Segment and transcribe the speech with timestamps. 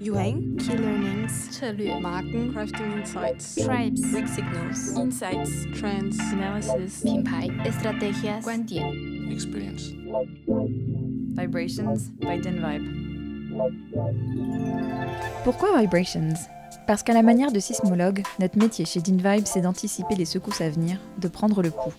[0.00, 8.42] Yuheng, Key Learnings, 策略 Marken, Crafting Insights, Tribes, Weak Signals, Insights, Trends, Analysis, 品牌 Estrategias,
[8.42, 8.84] 观点
[9.30, 9.92] experience.
[11.36, 12.82] Vibrations by Denvibe.
[15.44, 16.48] Pourquoi Vibrations
[16.85, 20.69] Parce qu'à la manière de sismologue, notre métier chez DinVibe, c'est d'anticiper les secousses à
[20.69, 21.93] venir, de prendre le pouls.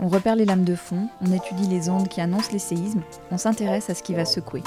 [0.00, 3.38] On repère les lames de fond, on étudie les ondes qui annoncent les séismes, on
[3.38, 4.62] s'intéresse à ce qui va secouer.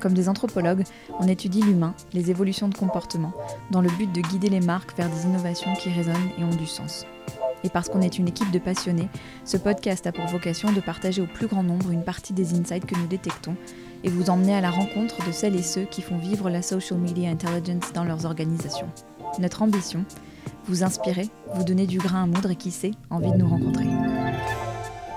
[0.00, 0.84] Comme des anthropologues,
[1.18, 3.32] on étudie l'humain, les évolutions de comportement,
[3.70, 6.66] dans le but de guider les marques vers des innovations qui résonnent et ont du
[6.66, 7.04] sens.
[7.64, 9.08] Et parce qu'on est une équipe de passionnés,
[9.44, 12.86] ce podcast a pour vocation de partager au plus grand nombre une partie des insights
[12.86, 13.56] que nous détectons
[14.04, 16.98] et vous emmener à la rencontre de celles et ceux qui font vivre la social
[16.98, 18.88] media intelligence dans leurs organisations.
[19.38, 20.04] Notre ambition
[20.66, 23.86] Vous inspirer, vous donner du grain à moudre et qui sait, envie de nous rencontrer.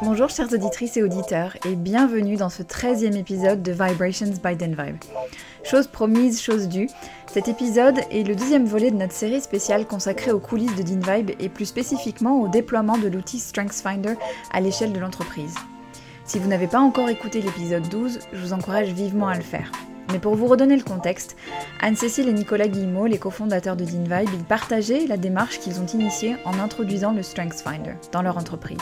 [0.03, 4.97] Bonjour chères auditrices et auditeurs et bienvenue dans ce 13e épisode de Vibrations by DenVibe.
[5.63, 6.89] Chose promise, chose due,
[7.31, 11.31] cet épisode est le deuxième volet de notre série spéciale consacrée aux coulisses de DinVibe
[11.39, 14.15] et plus spécifiquement au déploiement de l'outil StrengthsFinder
[14.51, 15.53] à l'échelle de l'entreprise.
[16.31, 19.69] Si vous n'avez pas encore écouté l'épisode 12, je vous encourage vivement à le faire.
[20.13, 21.35] Mais pour vous redonner le contexte,
[21.81, 26.37] Anne-Cécile et Nicolas Guillemot, les cofondateurs de DinVibe, ils partageaient la démarche qu'ils ont initiée
[26.45, 28.77] en introduisant le StrengthsFinder dans leur entreprise.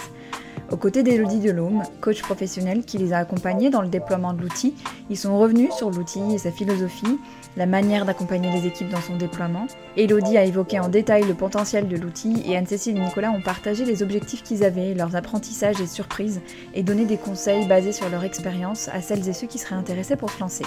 [0.69, 4.75] Aux côtés d'Elodie Delhomme, coach professionnel qui les a accompagnés dans le déploiement de l'outil,
[5.09, 7.17] ils sont revenus sur l'outil et sa philosophie,
[7.59, 9.67] la manière d'accompagner les équipes dans son déploiement.
[9.97, 13.83] Elodie a évoqué en détail le potentiel de l'outil et Anne-Cécile et Nicolas ont partagé
[13.83, 16.39] les objectifs qu'ils avaient, leurs apprentissages et surprises,
[16.73, 20.15] et donné des conseils basés sur leur expérience à celles et ceux qui seraient intéressés
[20.15, 20.63] pour se lancer.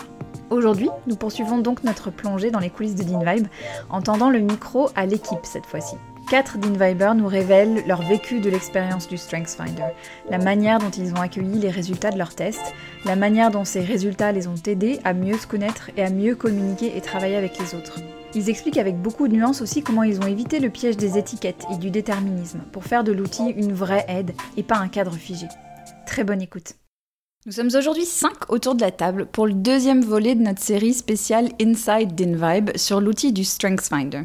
[0.51, 3.47] Aujourd'hui, nous poursuivons donc notre plongée dans les coulisses de DinVibe
[3.89, 5.97] en tendant le micro à l'équipe cette fois-ci.
[6.29, 9.93] Quatre DinVibers nous révèlent leur vécu de l'expérience du StrengthsFinder,
[10.31, 13.81] la manière dont ils ont accueilli les résultats de leurs tests, la manière dont ces
[13.81, 17.59] résultats les ont aidés à mieux se connaître et à mieux communiquer et travailler avec
[17.59, 18.01] les autres.
[18.35, 21.67] Ils expliquent avec beaucoup de nuances aussi comment ils ont évité le piège des étiquettes
[21.71, 25.49] et du déterminisme pour faire de l'outil une vraie aide et pas un cadre figé.
[26.07, 26.75] Très bonne écoute.
[27.45, 30.95] Nous sommes aujourd'hui 5 autour de la table pour le deuxième volet de notre série
[30.95, 34.23] spéciale Inside DinVibe sur l'outil du StrengthsFinder.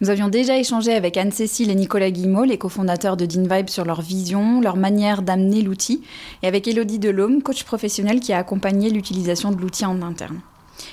[0.00, 4.00] Nous avions déjà échangé avec Anne-Cécile et Nicolas Guillemot, les cofondateurs de DinVibe, sur leur
[4.00, 6.04] vision, leur manière d'amener l'outil,
[6.44, 10.40] et avec Elodie Delhomme, coach professionnel qui a accompagné l'utilisation de l'outil en interne.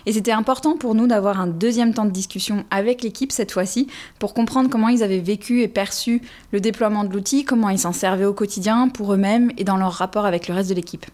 [0.06, 3.88] Et c'était important pour nous d'avoir un deuxième temps de discussion avec l'équipe cette fois-ci
[4.20, 6.22] pour comprendre comment ils avaient vécu et perçu
[6.52, 9.94] le déploiement de l'outil, comment ils s'en servaient au quotidien pour eux-mêmes et dans leur
[9.94, 11.06] rapport avec le reste de l'équipe.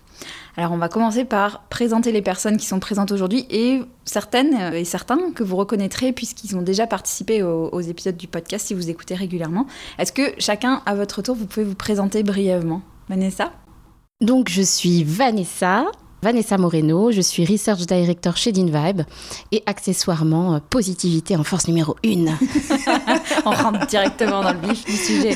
[0.58, 4.86] Alors on va commencer par présenter les personnes qui sont présentes aujourd'hui et certaines et
[4.86, 8.90] certains que vous reconnaîtrez puisqu'ils ont déjà participé aux, aux, épisodes du podcast si vous
[8.90, 9.66] écoutez régulièrement.
[9.98, 12.82] Est-ce que chacun à votre tour vous pouvez vous présenter brièvement?
[13.10, 13.52] Vanessa?
[14.20, 15.86] Donc je suis Vanessa.
[16.24, 19.02] Vanessa Moreno, je suis Research Director chez DinVibe
[19.52, 22.26] et accessoirement positivité en force numéro 1.
[23.46, 25.36] On rentre directement dans le vif du sujet.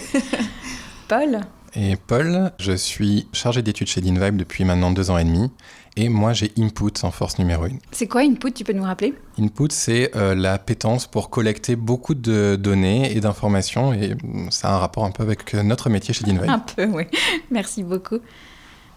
[1.08, 1.42] Paul
[1.74, 5.50] Et Paul, je suis chargé d'études chez DinVibe depuis maintenant deux ans et demi.
[5.98, 7.70] Et moi, j'ai Input en force numéro 1.
[7.92, 9.16] C'est quoi Input Tu peux nous rappeler?
[9.40, 13.92] Input, c'est euh, la pétence pour collecter beaucoup de données et d'informations.
[13.92, 14.16] Et
[14.52, 16.48] ça a un rapport un peu avec notre métier chez DinVibe.
[16.48, 17.06] Un peu, oui.
[17.50, 18.20] Merci beaucoup.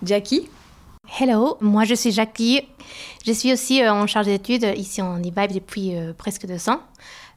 [0.02, 0.48] Jackie?
[1.16, 2.62] Hello, moi je suis Jackie.
[3.26, 6.80] Je suis aussi euh, en charge d'études ici en DinVibe depuis euh, presque deux ans.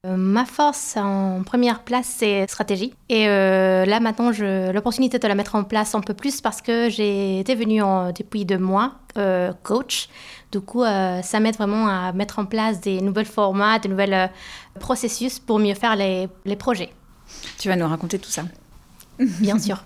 [0.03, 2.91] Euh, ma force en première place, c'est stratégie.
[3.09, 6.61] Et euh, là, maintenant, j'ai l'opportunité de la mettre en place un peu plus parce
[6.61, 10.09] que j'ai été venue en, depuis deux mois euh, coach.
[10.51, 14.27] Du coup, ça m'aide vraiment à mettre en place des nouveaux formats, des nouveaux
[14.79, 16.89] processus pour mieux faire les, les projets.
[17.59, 18.43] Tu vas nous raconter tout ça.
[19.19, 19.83] Bien sûr.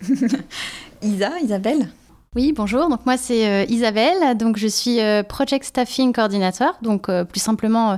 [1.03, 1.89] Isa, Isabelle
[2.35, 2.89] oui, bonjour.
[2.89, 4.37] Donc moi c'est euh, Isabelle.
[4.37, 6.77] Donc je suis euh, project staffing coordinateur.
[6.81, 7.97] Donc euh, plus simplement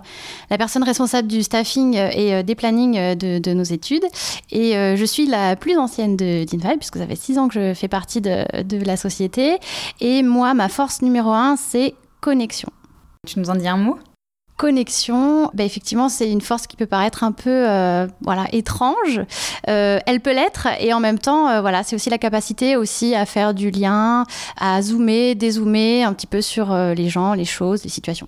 [0.51, 4.05] la personne responsable du staffing et des plannings de, nos études.
[4.51, 6.45] Et je suis la plus ancienne de
[6.77, 9.57] puisque ça fait six ans que je fais partie de, de la société.
[10.01, 12.69] Et moi ma force numéro un c'est connexion.
[13.25, 13.97] Tu nous en dis un mot?
[14.57, 19.21] Connexion, bah effectivement, c'est une force qui peut paraître un peu euh, voilà, étrange.
[19.69, 23.15] Euh, elle peut l'être et en même temps, euh, voilà, c'est aussi la capacité aussi
[23.15, 24.25] à faire du lien,
[24.59, 28.27] à zoomer, dézoomer un petit peu sur les gens, les choses, les situations.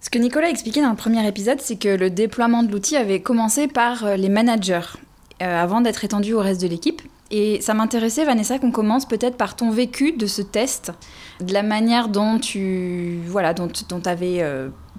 [0.00, 2.96] Ce que Nicolas a expliqué dans le premier épisode, c'est que le déploiement de l'outil
[2.96, 4.98] avait commencé par les managers
[5.40, 7.02] avant d'être étendu au reste de l'équipe.
[7.30, 10.92] Et ça m'intéressait, Vanessa, qu'on commence peut-être par ton vécu de ce test,
[11.40, 14.42] de la manière dont tu voilà, dont, dont avais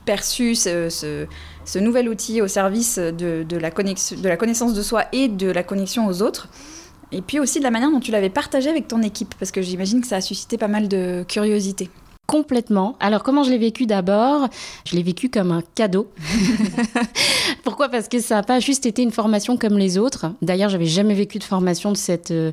[0.05, 1.27] perçu ce,
[1.79, 5.49] nouvel outil au service de, de, la connexion, de la connaissance de soi et de
[5.49, 6.47] la connexion aux autres.
[7.11, 9.61] et puis aussi de la manière dont tu l'avais partagé avec ton équipe, parce que
[9.61, 11.89] j'imagine que ça a suscité pas mal de curiosité.
[12.27, 12.95] Complètement.
[12.99, 14.47] Alors comment je l'ai vécu d'abord?
[14.85, 16.11] Je l'ai vécu comme un cadeau.
[17.63, 17.87] Pourquoi?
[17.89, 20.27] Parce que ça n'a pas juste été une formation comme les autres.
[20.41, 22.51] D'ailleurs, j'avais jamais vécu de formation de cette, euh,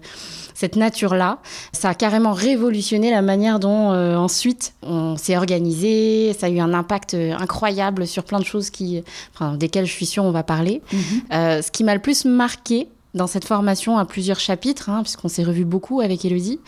[0.54, 1.38] cette nature-là.
[1.72, 6.34] Ça a carrément révolutionné la manière dont euh, ensuite on s'est organisé.
[6.38, 9.02] Ça a eu un impact euh, incroyable sur plein de choses qui,
[9.34, 10.82] enfin, desquelles je suis sûre on va parler.
[11.30, 15.42] ce qui m'a le plus marqué dans cette formation à plusieurs chapitres, hein, puisqu'on s'est
[15.42, 16.60] revu beaucoup avec Elodie,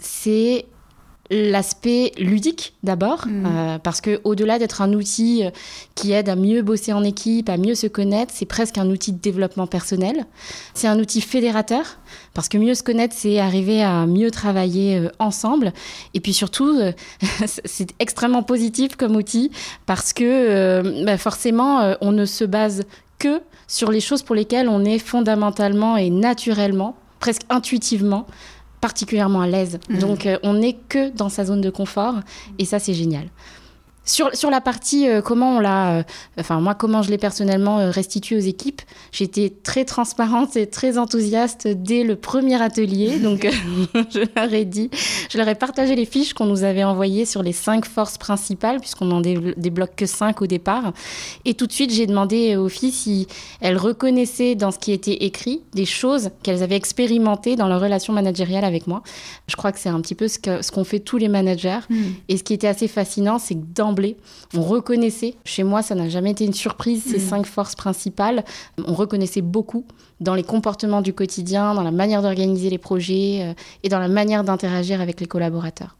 [0.00, 0.66] c'est
[1.32, 3.46] l'aspect ludique d'abord, mm.
[3.46, 5.50] euh, parce que au-delà d'être un outil euh,
[5.94, 9.12] qui aide à mieux bosser en équipe, à mieux se connaître, c'est presque un outil
[9.12, 10.26] de développement personnel.
[10.74, 11.98] C'est un outil fédérateur,
[12.34, 15.72] parce que mieux se connaître, c'est arriver à mieux travailler euh, ensemble.
[16.12, 16.78] Et puis surtout,
[17.46, 19.50] c'est extrêmement positif comme outil,
[19.86, 22.82] parce que bah, forcément, on ne se base
[23.18, 28.26] que sur les choses pour lesquelles on est fondamentalement et naturellement, presque intuitivement,
[28.82, 29.78] particulièrement à l'aise.
[29.88, 29.98] Mmh.
[29.98, 32.16] Donc euh, on n'est que dans sa zone de confort
[32.58, 33.28] et ça c'est génial.
[34.04, 36.02] Sur, sur la partie euh, comment on l'a, euh,
[36.36, 38.82] enfin moi comment je l'ai personnellement euh, restitué aux équipes,
[39.12, 43.18] j'étais très transparente et très enthousiaste dès le premier atelier.
[43.22, 43.48] Donc
[43.94, 44.90] je leur ai dit,
[45.30, 48.80] je leur ai partagé les fiches qu'on nous avait envoyées sur les cinq forces principales,
[48.80, 50.92] puisqu'on n'en débloque que cinq au départ.
[51.44, 53.28] Et tout de suite j'ai demandé aux filles si
[53.60, 58.12] elles reconnaissaient dans ce qui était écrit des choses qu'elles avaient expérimentées dans leur relation
[58.12, 59.04] managériale avec moi.
[59.46, 61.80] Je crois que c'est un petit peu ce qu'ont ce fait tous les managers.
[61.88, 61.96] Mmh.
[62.28, 63.91] Et ce qui était assez fascinant, c'est que dans
[64.54, 67.28] on reconnaissait, chez moi ça n'a jamais été une surprise, ces mm.
[67.28, 68.44] cinq forces principales,
[68.86, 69.84] on reconnaissait beaucoup
[70.20, 74.08] dans les comportements du quotidien, dans la manière d'organiser les projets euh, et dans la
[74.08, 75.96] manière d'interagir avec les collaborateurs.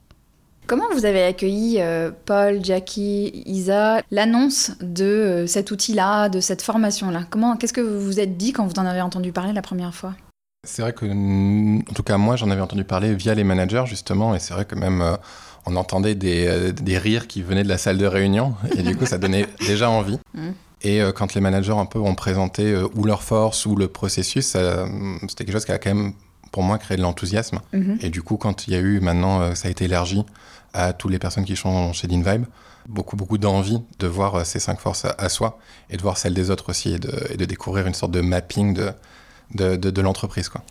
[0.67, 6.62] Comment vous avez accueilli euh, Paul, Jackie, Isa, l'annonce de euh, cet outil-là, de cette
[6.62, 7.25] formation-là?
[7.29, 9.94] Comment, qu'est-ce que vous vous êtes dit quand vous en avez entendu parler la première
[9.94, 10.15] fois?
[10.65, 14.37] C'est vrai que, en tout cas moi, j'en avais entendu parler via les managers justement,
[14.37, 15.19] et c'est vrai que même
[15.67, 19.06] on entendait euh, des, rires qui venaient de la salle de réunion et du coup
[19.06, 20.19] ça donnait déjà envie.
[20.35, 20.50] Mm.
[20.82, 23.88] Et euh, quand les managers un peu ont présenté euh, ou leur force ou le
[23.88, 24.56] processus,
[25.29, 26.12] c'était quelque chose qui a quand même
[26.50, 27.61] pour moi créé de l'enthousiasme.
[27.73, 28.05] Mm-hmm.
[28.05, 30.25] Et du coup quand il y a eu maintenant, ça a été élargi
[30.75, 32.47] à toutes les personnes qui sont chez DinVibe,
[32.88, 35.58] beaucoup beaucoup d'envie de voir ces cinq forces à, soi
[35.91, 38.93] et de voir celles des autres aussi et de, découvrir une sorte de mapping de,
[39.55, 40.49] de, de, l'entreprise.
[40.49, 40.62] Quoi.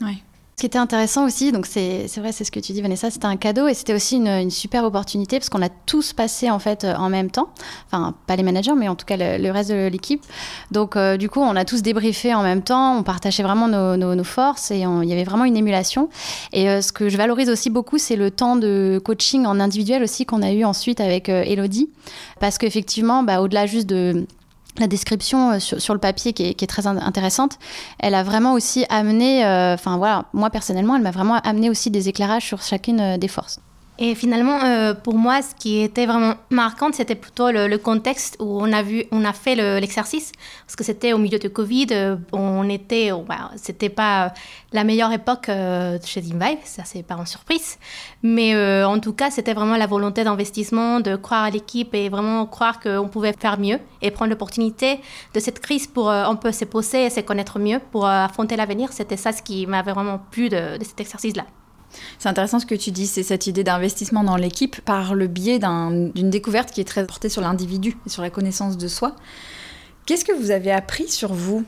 [0.61, 3.35] Qui était intéressant aussi, donc c'est vrai, c'est ce que tu dis Vanessa, c'était un
[3.35, 7.09] cadeau et c'était aussi une, super opportunité parce qu'on a tous passé en fait en
[7.09, 7.49] même temps,
[7.87, 10.23] enfin pas les managers mais en tout cas le, reste de l'équipe.
[10.69, 14.23] Donc euh, du coup on a tous débriefé en même temps, on partageait vraiment nos,
[14.23, 16.09] forces et il y avait vraiment une émulation.
[16.53, 20.03] Et euh, ce que je valorise aussi beaucoup c'est le temps de coaching en individuel
[20.03, 21.89] aussi qu'on a eu ensuite avec euh, Elodie
[22.39, 24.27] parce qu'effectivement bah, au-delà juste de
[24.79, 27.57] la description euh, sur, le papier qui est, très intéressante,
[27.99, 31.91] elle a vraiment aussi amené, euh, enfin voilà, moi personnellement, elle m'a vraiment amené aussi
[31.91, 33.59] des éclairages sur chacune euh, des forces.
[34.03, 38.59] Et finalement, euh, pour moi, ce qui était vraiment marquant, c'était plutôt le, contexte où
[38.59, 40.31] on a vu, on a fait l'exercice,
[40.65, 43.11] parce que c'était au milieu de Covid, euh, on était,
[43.57, 44.33] c'était pas
[44.73, 47.77] la meilleure époque euh, chez Vive, ça c'est pas en surprise,
[48.23, 52.47] mais en tout cas, c'était vraiment la volonté d'investissement, de croire à l'équipe et vraiment
[52.47, 54.99] croire qu'on pouvait faire mieux et prendre l'opportunité
[55.35, 58.91] de cette crise pour un peu se poser et se connaître mieux pour affronter l'avenir.
[58.93, 61.45] C'était ça ce qui m'avait vraiment plu de cet exercice-là.
[62.19, 65.59] C'est intéressant ce que tu dis, c'est cette idée d'investissement dans l'équipe par le biais
[65.59, 69.15] d'une découverte qui est très portée sur l'individu et sur la connaissance de soi.
[70.05, 71.63] Qu'est-ce que vous avez appris sur vous?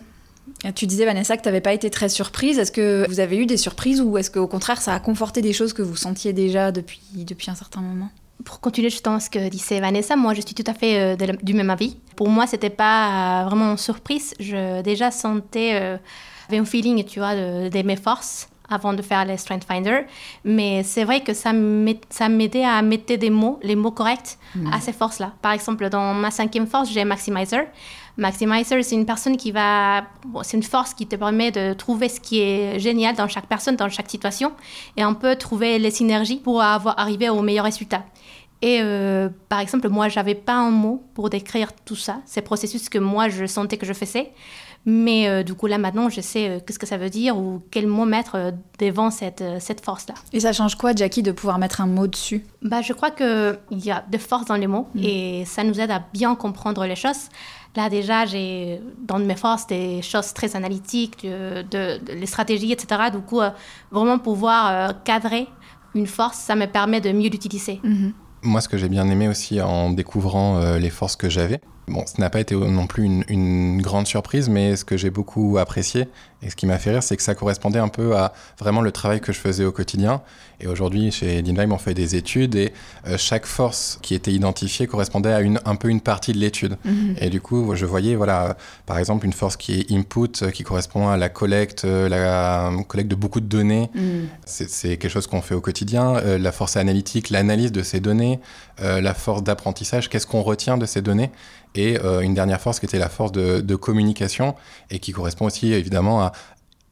[0.76, 2.60] Tu disais, Vanessa, que tu n'avais pas été très surprise.
[2.60, 5.54] Est-ce que vous avez eu des surprises ou est-ce qu'au contraire, ça a conforté des
[5.54, 8.10] choses que vous sentiez déjà depuis, depuis un certain moment?
[8.44, 11.54] Pour continuer justement ce que disait Vanessa, moi je suis tout à fait euh, du
[11.54, 11.96] même avis.
[12.16, 14.34] Pour moi, c'était pas vraiment une surprise.
[14.40, 15.98] Je déjà sentais, euh,
[16.52, 20.02] un feeling, tu vois, de mes forces avant de faire les Strength Finder.
[20.44, 24.74] Mais c'est vrai que ça m'aidait à mettre des mots, les mots corrects hmm.
[24.74, 25.34] à ces forces-là.
[25.42, 27.66] Par exemple, dans ma cinquième force, j'ai Maximizer.
[28.18, 30.04] Maximizer, c'est une personne qui va.
[30.44, 33.76] c'est une force qui te permet de trouver ce qui est génial dans chaque personne,
[33.76, 34.52] dans chaque situation,
[34.98, 38.04] et on peut trouver les synergies pour avoir, arriver au meilleur résultat.
[38.62, 42.88] Et euh, par exemple, moi, j'avais pas un mot pour décrire tout ça, ces processus
[42.88, 44.32] que moi, je sentais que je faisais.
[44.86, 47.62] Mais euh, du coup, là, maintenant, je sais euh, qu'est-ce que ça veut dire ou
[47.72, 50.14] quel mot mettre euh, devant cette, cette force-là.
[50.34, 52.46] Et ça change quoi, Jackie, de pouvoir mettre un mot dessus?
[52.62, 55.00] Bah, Je crois qu'il y a de force dans les mots mm.
[55.04, 57.30] et ça nous aide à bien comprendre les choses.
[57.76, 63.10] Là, déjà, j'ai dans mes forces des choses très analytiques, de, les stratégies, etc.
[63.12, 63.40] Du coup,
[63.90, 65.48] vraiment pouvoir cadrer
[65.96, 67.82] une force, ça me permet de mieux l'utiliser.
[67.84, 68.12] Mm-hmm.
[68.44, 72.20] Moi, ce que j'ai bien aimé aussi en découvrant les forces que j'avais, Bon, ce
[72.22, 76.08] n'a pas été non plus une, grande surprise, mais ce que j'ai beaucoup apprécié,
[76.44, 78.92] Et ce qui m'a fait rire, c'est que ça correspondait un peu à vraiment le
[78.92, 80.22] travail que je faisais au quotidien.
[80.60, 82.74] Et aujourd'hui, chez Dinvime, on fait des études et
[83.08, 86.78] euh, chaque force qui était identifiée correspondait à une, un peu une partie de l'étude.
[86.86, 87.16] Mhm.
[87.20, 90.64] Et du coup, je voyais, voilà, par exemple, une force qui est input, euh, qui
[90.64, 93.90] correspond à la collecte, euh, la collecte de beaucoup de données.
[93.94, 94.28] Mhm.
[94.46, 96.14] C'est quelque chose qu'on fait au quotidien.
[96.24, 98.40] la force analytique, l'analyse de ces données,
[98.80, 101.32] la force d'apprentissage, qu'est-ce qu'on retient de ces données?
[101.76, 104.56] Et une dernière force qui était la force de, de, communication
[104.92, 106.33] et qui correspond aussi évidemment à,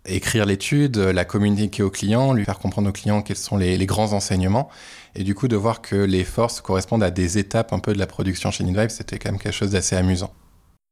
[0.06, 4.14] écrire l'étude, la communiquer au client, lui faire comprendre au client quels sont les, grands
[4.14, 4.70] enseignements.
[5.16, 8.00] Et du coup, de voir que les forces correspondent à des étapes un peu de
[8.00, 10.32] la production chez Invive, c'était quand même quelque chose d'assez amusant.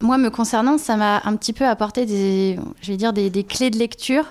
[0.02, 3.70] Moi, me concernant, ça m'a un petit peu apporté des, je vais dire, des, clés
[3.70, 4.26] de lecture.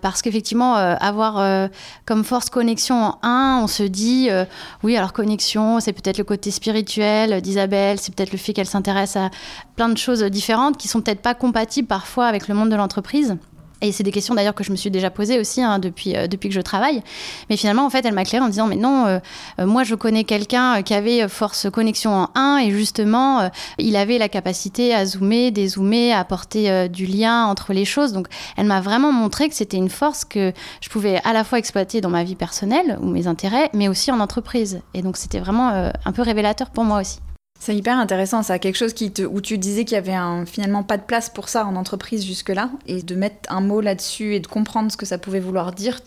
[0.00, 1.68] Parce qu'effectivement, euh, avoir euh,
[2.06, 4.44] comme force connexion en un, on se dit, euh,
[4.82, 9.14] oui, alors connexion, c'est peut-être le côté spirituel d'Isabelle, c'est peut-être le fait qu'elle s'intéresse
[9.14, 9.30] à
[9.76, 13.36] plein de choses différentes qui sont peut-être pas compatibles parfois avec le monde de l'entreprise.
[13.82, 16.28] Et c'est des questions d'ailleurs que je me suis déjà posées aussi hein, depuis, euh,
[16.28, 17.02] depuis que je travaille.
[17.50, 19.18] Mais finalement, en fait, elle m'a clairé en disant, mais non, euh,
[19.58, 24.18] euh, moi je connais quelqu'un qui avait force connexion en 1 et justement, il avait
[24.18, 28.12] la capacité à zoomer, dézoomer, à apporter du lien entre les choses.
[28.12, 31.58] Donc, elle m'a vraiment montré que c'était une force que je pouvais à la fois
[31.58, 34.80] exploiter dans ma vie personnelle ou mes intérêts, mais aussi en entreprise.
[34.94, 37.18] Et donc, c'était vraiment un peu révélateur pour moi aussi.
[37.64, 38.58] C'est hyper intéressant, ça.
[38.58, 41.30] Quelque chose qui te, où tu disais qu'il y avait un, finalement pas de place
[41.30, 42.72] pour ça en entreprise jusque-là.
[42.88, 46.00] Et de mettre un mot là-dessus et de comprendre ce que ça pouvait vouloir dire,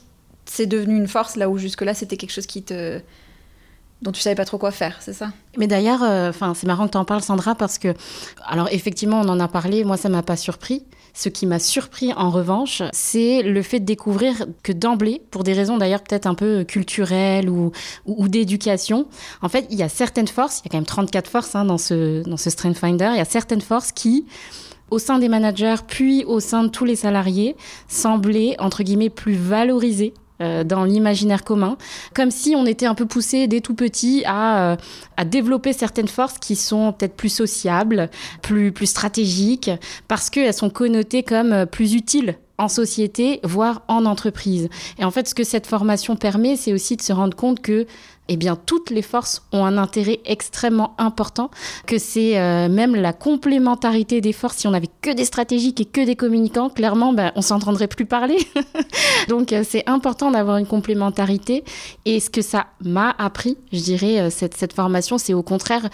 [0.43, 2.99] c'est devenu une force là où jusque-là c'était quelque chose qui te
[4.01, 5.29] dont tu savais pas trop quoi faire, c'est ça?
[5.57, 7.93] Mais d'ailleurs, euh, c'est marrant que tu en parles, Sandra, parce que,
[8.45, 9.83] alors effectivement, on en a parlé.
[9.83, 10.83] Moi, ça m'a pas surpris.
[11.13, 15.53] Ce qui m'a surpris en revanche, c'est le fait de découvrir que d'emblée, pour des
[15.53, 17.71] raisons d'ailleurs peut-être un peu culturelles ou,
[18.05, 19.07] ou, d'éducation,
[19.41, 21.63] en fait, il y a certaines forces, il y a quand même 34 forces hein,
[21.63, 24.25] dans, ce, dans ce Strength Finder, il y a certaines forces qui
[24.91, 27.55] au sein des managers, puis au sein de tous les salariés,
[27.87, 31.77] semblaient, entre guillemets, plus valorisées dans l'imaginaire commun,
[32.13, 34.75] comme si on était un peu poussé dès tout petit à, euh,
[35.17, 38.09] à développer certaines forces qui sont peut-être plus sociables,
[38.41, 39.71] plus, plus stratégiques,
[40.07, 44.69] parce qu'elles sont connotées comme euh, plus utiles en société, voire en entreprise.
[44.97, 47.85] Et en fait, ce que cette formation permet, c'est aussi de se rendre compte que
[48.27, 51.51] eh bien, toutes les forces ont un intérêt extrêmement important,
[51.85, 54.57] que c'est euh, même la complémentarité des forces.
[54.57, 58.05] Si on n'avait que des stratégiques et que des communicants, clairement, ben, on s'entendrait plus
[58.05, 58.37] parler.
[59.29, 61.63] Donc, euh, c'est important d'avoir une complémentarité.
[62.05, 65.89] Et ce que ça m'a appris, je dirais, euh, cette, cette formation, c'est au contraire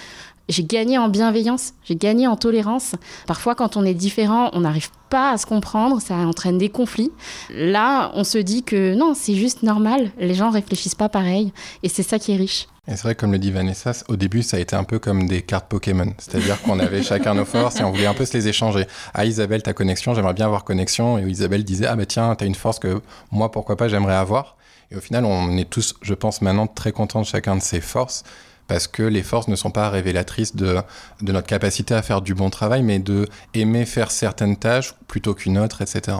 [0.51, 2.95] j'ai gagné en bienveillance, j'ai gagné en tolérance.
[3.25, 7.11] Parfois, quand on est différent, on n'arrive pas à se comprendre, ça entraîne des conflits.
[7.53, 11.51] Là, on se dit que non, c'est juste normal, les gens réfléchissent pas pareil,
[11.83, 12.67] et c'est ça qui est riche.
[12.87, 15.27] Et c'est vrai, comme le dit Vanessa, au début, ça a été un peu comme
[15.27, 16.13] des cartes Pokémon.
[16.17, 18.87] C'est-à-dire qu'on avait chacun nos forces et on voulait un peu se les échanger.
[19.13, 21.19] Ah, Isabelle, ta connexion, j'aimerais bien avoir connexion.
[21.19, 24.57] Et Isabelle disait, ah, bah tiens, t'as une force que moi, pourquoi pas, j'aimerais avoir.
[24.89, 27.81] Et au final, on est tous, je pense, maintenant très contents de chacun de ses
[27.81, 28.23] forces
[28.71, 30.77] parce que les forces ne sont pas révélatrices de,
[31.23, 35.57] notre capacité à faire du bon travail, mais de aimer faire certaines tâches plutôt qu'une
[35.57, 36.19] autre, etc.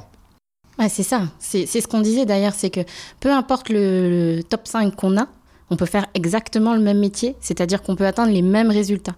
[0.90, 1.30] c'est ça.
[1.40, 2.82] C'est ce qu'on disait d'ailleurs, c'est que
[3.22, 5.30] peu importe le top 5 qu'on a,
[5.72, 9.16] on peut faire exactement le même métier, c'est-à-dire qu'on peut atteindre les mêmes résultats.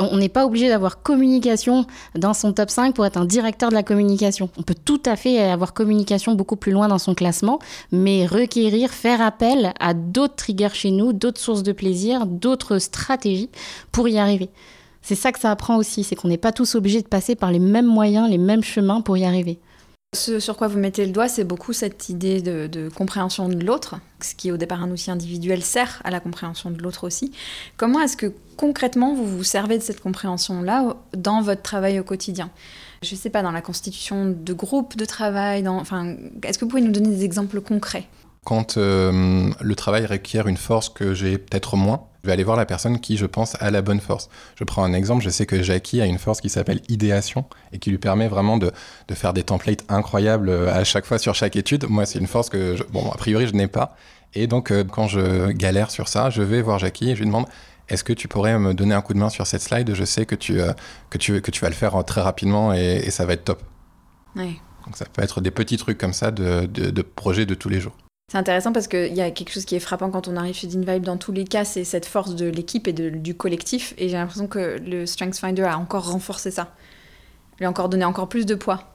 [0.00, 3.74] On n'est pas obligé d'avoir communication dans son top 5 pour être un directeur de
[3.74, 4.50] la communication.
[4.58, 7.60] On peut tout à fait avoir communication beaucoup plus loin dans son classement,
[7.92, 13.50] mais requérir, faire appel à d'autres triggers chez nous, d'autres sources de plaisir, d'autres stratégies
[13.92, 14.50] pour y arriver.
[15.02, 17.52] C'est ça que ça apprend aussi, c'est qu'on n'est pas tous obligés de passer par
[17.52, 19.60] les mêmes moyens, les mêmes chemins pour y arriver.
[20.14, 23.94] Ce sur quoi vous mettez le doigt, c'est beaucoup cette idée de, compréhension de l'autre,
[24.20, 27.32] ce qui au départ un outil individuel sert à la compréhension de l'autre aussi.
[27.78, 32.50] Comment est-ce que concrètement vous vous servez de cette compréhension-là dans votre travail au quotidien?
[33.00, 36.70] Je ne sais pas, dans la constitution de groupes de travail, enfin, est-ce que vous
[36.70, 38.06] pouvez nous donner des exemples concrets?
[38.44, 42.56] Quand euh, le travail requiert une force que j'ai peut-être moins, je vais aller voir
[42.56, 44.28] la personne qui, je pense, a la bonne force.
[44.54, 47.78] Je prends un exemple, je sais que Jackie a une force qui s'appelle idéation et
[47.78, 48.70] qui lui permet vraiment de,
[49.08, 51.86] de, faire des templates incroyables euh, à chaque fois sur chaque étude.
[51.88, 53.96] Moi, c'est une force que, je, bon, a priori, je n'ai pas.
[54.34, 57.26] Et donc, euh, quand je galère sur ça, je vais voir Jackie et je lui
[57.26, 57.46] demande
[57.88, 59.92] est-ce que tu pourrais me donner un coup de main sur cette slide?
[59.92, 60.72] Je sais que tu, euh,
[61.10, 63.62] que tu, que tu vas le faire très rapidement et, ça va être top.
[64.36, 64.60] Oui.
[64.86, 67.68] Donc, ça peut être des petits trucs comme ça de, de, de projets de tous
[67.68, 67.96] les jours.
[68.32, 70.66] C'est intéressant parce qu'il y a quelque chose qui est frappant quand on arrive chez
[70.66, 73.92] DinVibe dans tous les cas, c'est cette force de l'équipe et du collectif.
[73.98, 76.74] Et j'ai l'impression que le Strengths Finder a encore renforcé ça.
[77.58, 78.91] Lui a encore donné encore plus de poids.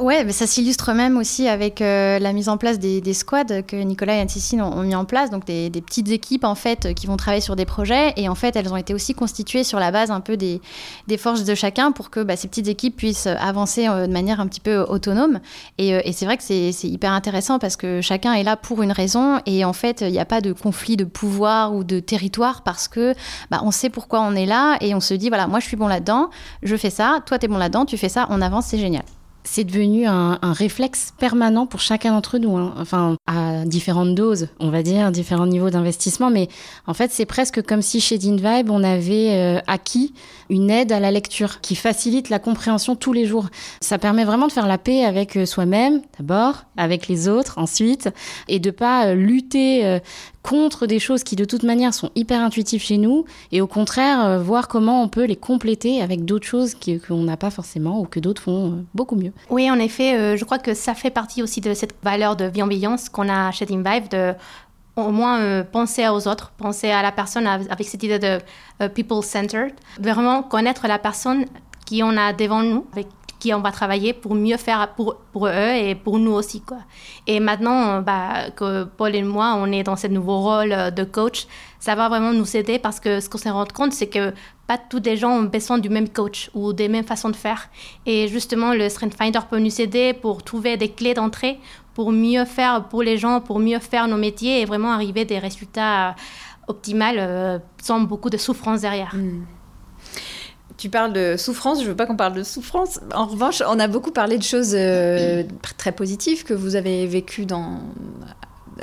[0.00, 3.62] Ouais, mais ça s'illustre même aussi avec euh, la mise en place des, des squads
[3.66, 6.54] que Nicolas et Anne-Cécile ont, ont, mis en place, donc des, des, petites équipes en
[6.54, 8.12] fait qui vont travailler sur des projets.
[8.14, 10.60] Et en fait elles ont été aussi constituées sur la base un peu des,
[11.08, 14.38] des forces de chacun pour que bah, ces petites équipes puissent avancer euh, de manière
[14.38, 15.40] un petit peu autonome.
[15.78, 18.82] Et, euh, et c'est vrai que c'est hyper intéressant parce que chacun est là pour
[18.82, 19.40] une raison.
[19.46, 22.86] Et en fait il n'y a pas de conflit de pouvoir ou de territoire parce
[22.86, 23.16] que
[23.50, 24.76] bah, on sait pourquoi on est là.
[24.80, 26.30] Et on se dit voilà moi je suis bon là-dedans,
[26.62, 29.02] je fais ça, toi t'es bon là-dedans, tu fais ça, on avance, c'est génial
[29.50, 32.74] c'est devenu un, réflexe permanent pour chacun d'entre nous, hein.
[32.78, 36.48] enfin à différentes doses, on va dire, différents niveaux d'investissement, mais
[36.86, 40.12] en fait c'est presque comme si chez DinVibe on avait euh, acquis
[40.50, 43.48] une aide à la lecture qui facilite la compréhension tous les jours.
[43.80, 48.10] Ça permet vraiment de faire la paix avec euh, soi-même d'abord, avec les autres ensuite,
[48.48, 50.00] et de pas euh, lutter
[50.48, 54.24] contre des choses qui de toute manière sont hyper intuitives chez nous et au contraire
[54.24, 58.06] euh, voir comment on peut les compléter avec d'autres choses qu'on n'a pas forcément ou
[58.06, 59.32] que d'autres font euh, beaucoup mieux.
[59.50, 62.48] Oui, en effet, euh, je crois que ça fait partie aussi de cette valeur de
[62.48, 64.32] bienveillance qu'on a chez Teamvive, de
[64.96, 68.40] au moins penser aux autres, penser à la personne avec cette idée de
[68.88, 71.44] people-centered, vraiment connaître la personne
[71.86, 72.84] qui on a devant nous,
[73.38, 76.60] qui on va travailler pour mieux faire pour, pour eux et pour nous aussi.
[76.60, 76.78] Quoi.
[77.26, 81.46] Et maintenant bah, que Paul et moi, on est dans ce nouveau rôle de coach,
[81.78, 84.32] ça va vraiment nous aider parce que ce qu'on s'est rendu compte, c'est que
[84.66, 87.68] pas tous les gens ont besoin du même coach ou des mêmes façons de faire.
[88.04, 91.58] Et justement, le Strength Finder peut nous aider pour trouver des clés d'entrée
[91.94, 95.24] pour mieux faire pour les gens, pour mieux faire nos métiers et vraiment arriver à
[95.24, 96.14] des résultats
[96.68, 99.14] optimaux euh, sans beaucoup de souffrance derrière.
[99.16, 99.57] Mm.
[100.78, 103.00] Tu parles de souffrance, je veux pas qu'on parle de souffrance.
[103.12, 105.42] En revanche, on a beaucoup parlé de choses euh,
[105.76, 107.46] très positives que vous avez vécues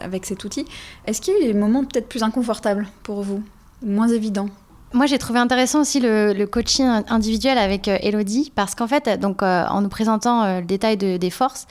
[0.01, 0.65] avec cet outil.
[1.07, 3.41] Est-ce qu'il y a eu des moments peut-être plus inconfortables pour vous,
[3.81, 4.49] moins évidents?
[4.93, 9.43] Moi, j'ai trouvé intéressant aussi le, coaching individuel avec euh, Elodie, parce qu'en fait, donc,
[9.43, 11.67] euh, en nous présentant euh, le détail de, des forces,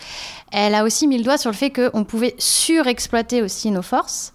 [0.52, 4.33] elle a aussi mis le doigt sur le fait qu'on pouvait surexploiter aussi nos forces,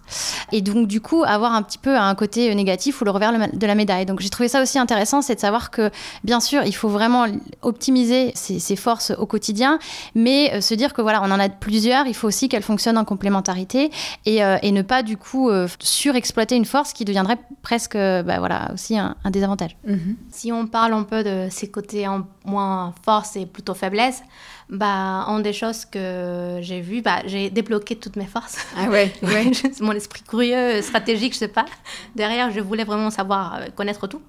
[0.52, 3.66] et donc du coup avoir un petit peu un côté négatif ou le revers de
[3.66, 4.04] la médaille.
[4.04, 5.90] Donc j'ai trouvé ça aussi intéressant, c'est de savoir que,
[6.24, 7.26] bien sûr, il faut vraiment
[7.62, 9.78] optimiser ses, forces au quotidien,
[10.14, 13.04] mais se dire que voilà, on en a plusieurs, il faut aussi qu'elles fonctionnent en
[13.04, 13.90] complémentarité,
[14.26, 19.16] et, ne pas du coup surexploiter une force qui deviendrait presque, bah, voilà, aussi un,
[19.24, 19.76] un désavantage.
[19.86, 20.14] Mm -hmm.
[20.30, 24.22] Si on parle un peu de ces côtés en moins force et plutôt faiblesse,
[24.70, 28.56] bah, en des choses que j'ai vues, bah, j'ai débloqué toutes mes forces.
[28.76, 29.50] Ah ouais, ouais.
[29.80, 31.66] Mon esprit curieux, stratégique, je sais pas.
[32.14, 34.22] Derrière, je voulais vraiment savoir, euh, connaître tout.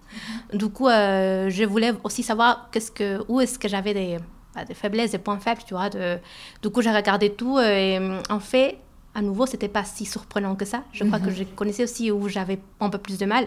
[0.54, 4.18] Du coup, euh, je voulais aussi savoir qu'est-ce que, où est-ce que j'avais des,
[4.56, 5.90] bah, des faiblesses, des points faibles, tu vois.
[5.90, 6.18] De...
[6.64, 8.00] Du coup, j'ai regardé tout et
[8.30, 8.80] en fait,
[9.14, 10.84] à nouveau, c'était pas si surprenant que ça.
[10.94, 11.26] Je crois mm -hmm.
[11.26, 13.46] que je connaissais aussi où j'avais un peu plus de mal.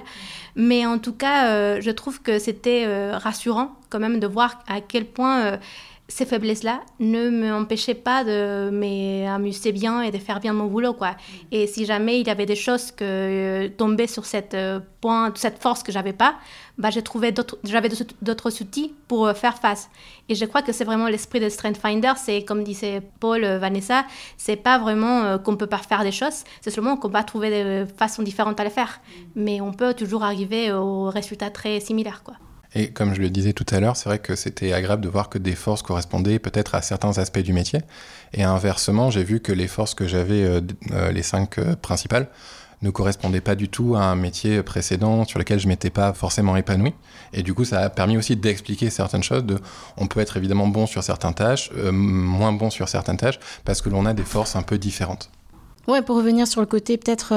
[0.57, 4.50] Mais en tout cas, euh, je trouve que c'était euh, rassurant quand même de voir
[4.66, 5.57] à quel point euh,
[6.06, 10.92] ces faiblesses-là ne m'empêchaient pas de m'amuser bien et de faire bien mon boulot.
[10.92, 11.16] Quoi.
[11.50, 15.32] Et si jamais il y avait des choses que euh, tombaient sur cette, euh, point,
[15.34, 16.36] cette force que j'avais pas,
[16.76, 19.88] bah, j'avais d'autres outils pour euh, faire face.
[20.28, 22.12] Et je crois que c'est vraiment l'esprit de Strength Finder.
[22.16, 24.04] C'est comme disait Paul, Vanessa,
[24.36, 27.84] c'est pas vraiment qu'on peut pas faire des choses, c'est seulement qu'on va trouver des
[27.96, 29.00] façons différentes à les faire.
[29.34, 32.22] Mais on peut toujours arriver au résultat très similaire.
[32.24, 32.34] Quoi.
[32.74, 35.28] Et comme je le disais tout à l'heure, c'est vrai que c'était agréable de voir
[35.28, 37.80] que des forces correspondaient peut-être à certains aspects du métier.
[38.32, 40.60] Et inversement, j'ai vu que les forces que j'avais, euh,
[40.90, 42.28] euh, les cinq euh, principales,
[42.82, 46.56] ne correspondaient pas du tout à un métier précédent sur lequel je m'étais pas forcément
[46.56, 46.92] épanoui.
[47.32, 49.44] Et du coup, ça a permis aussi d'expliquer certaines choses.
[49.96, 53.88] On peut être évidemment bon sur certaines tâches, moins bon sur certaines tâches, parce que
[53.88, 55.30] l'on a des forces un peu différentes.
[55.88, 57.32] Ouais, pour revenir sur le côté peut-être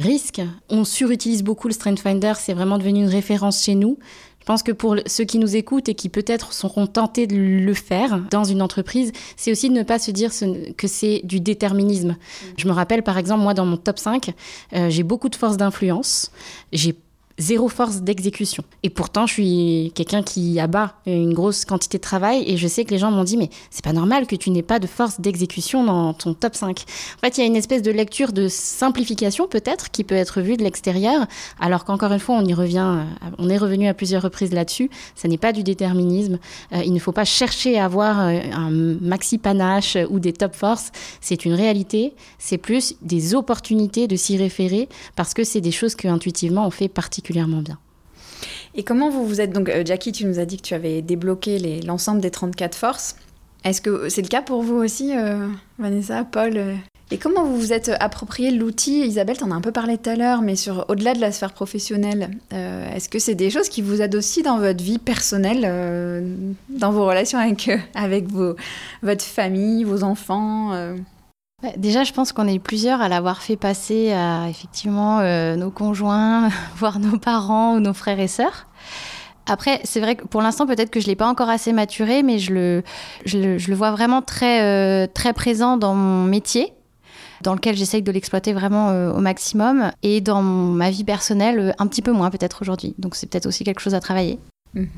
[0.00, 3.98] risque, on surutilise beaucoup le Strength Finder, c'est vraiment devenu une référence chez nous.
[4.40, 7.74] Je pense que pour ceux qui nous écoutent et qui peut-être seront tentés de le
[7.74, 10.30] faire dans une entreprise, c'est aussi de ne pas se dire
[10.76, 12.16] que c'est du déterminisme.
[12.56, 14.32] Je me rappelle par exemple, moi dans mon top 5,
[14.72, 16.30] euh, j'ai beaucoup de force d'influence,
[16.72, 16.96] j'ai
[17.40, 18.62] zéro force d'exécution.
[18.82, 22.84] Et pourtant, je suis quelqu'un qui abat une grosse quantité de travail et je sais
[22.84, 25.20] que les gens m'ont dit mais c'est pas normal que tu n'aies pas de force
[25.20, 26.84] d'exécution dans ton top 5.
[27.16, 30.42] En fait, il y a une espèce de lecture de simplification peut-être qui peut être
[30.42, 31.26] vue de l'extérieur,
[31.58, 33.04] alors qu'encore une fois, on y revient,
[33.38, 36.38] on est revenu à plusieurs reprises là-dessus, ça n'est pas du déterminisme.
[36.72, 40.54] Euh, il ne faut pas chercher à avoir euh, un maxi panache ou des top
[40.54, 45.70] forces, c'est une réalité, c'est plus des opportunités de s'y référer parce que c'est des
[45.70, 47.48] choses que intuitivement on fait particulièrement bien.
[48.74, 51.02] Et comment vous vous êtes donc euh, Jackie, tu nous as dit que tu avais
[51.02, 53.16] débloqué l'ensemble des 34 forces.
[53.64, 56.74] Est-ce que c'est le cas pour vous aussi, euh, Vanessa, Paul euh,
[57.10, 59.00] Et comment vous vous êtes approprié l'outil?
[59.00, 60.54] Isabelle, t'en as un peu parlé tout à l'heure, mais
[60.88, 64.58] au-delà de la sphère professionnelle, est-ce que c'est des choses qui vous aident aussi dans
[64.58, 65.60] votre vie personnelle,
[66.70, 68.28] dans vos relations avec, avec
[69.02, 70.94] votre famille, vos enfants
[71.76, 75.20] Déjà, je pense qu'on est plusieurs à l'avoir fait passer à effectivement
[75.56, 78.66] nos conjoints, voire nos parents ou nos frères et sœurs.
[79.46, 82.22] Après, c'est vrai que pour l'instant, peut-être que je ne l'ai pas encore assez maturé,
[82.22, 82.82] mais je le,
[83.26, 86.72] je le, vois vraiment très, très présent dans mon métier
[87.42, 89.92] dans lequel j'essaye de l'exploiter vraiment euh, au maximum.
[90.02, 92.94] Et dans ma vie personnelle, euh, un petit peu moins peut-être aujourd'hui.
[92.98, 94.38] Donc c'est peut-être aussi quelque chose à travailler.
[94.74, 94.88] Mhm.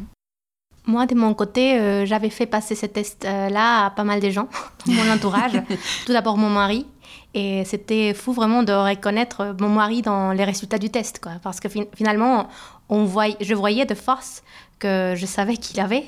[0.87, 4.49] Moi, de mon côté, euh, j'avais fait passer ce test-là à pas mal de gens,
[4.87, 5.53] mon entourage.
[6.07, 6.87] Tout d'abord mon mari.
[7.35, 11.21] Et c'était fou vraiment de reconnaître mon mari dans les résultats du test.
[11.23, 11.33] Quoi.
[11.43, 12.49] Parce que finalement,
[12.89, 13.07] on
[13.41, 14.43] je voyais de force
[14.79, 16.05] que je savais qu'il avait,